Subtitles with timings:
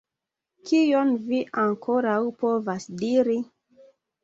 [0.69, 3.39] Kion vi ankoraŭ povas diri?